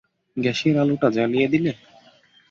গ্যাসের 0.37 0.75
আলোটা 0.77 1.07
জ্বালিয়ে 1.15 1.47
দিলে। 1.47 1.71